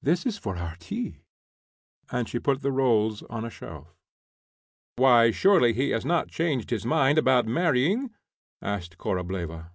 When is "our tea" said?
0.58-1.22